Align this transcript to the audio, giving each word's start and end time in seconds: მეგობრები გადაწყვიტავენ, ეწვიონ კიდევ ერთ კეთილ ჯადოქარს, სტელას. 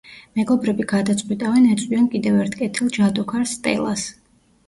მეგობრები 0.37 0.85
გადაწყვიტავენ, 0.91 1.67
ეწვიონ 1.73 2.09
კიდევ 2.15 2.39
ერთ 2.45 2.57
კეთილ 2.61 2.91
ჯადოქარს, 2.97 3.55
სტელას. 3.59 4.07